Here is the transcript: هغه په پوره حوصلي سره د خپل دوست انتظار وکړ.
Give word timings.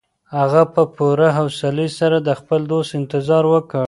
هغه 0.37 0.61
په 0.73 0.81
پوره 0.95 1.29
حوصلي 1.37 1.87
سره 1.99 2.17
د 2.27 2.29
خپل 2.39 2.61
دوست 2.71 2.91
انتظار 2.99 3.43
وکړ. 3.53 3.79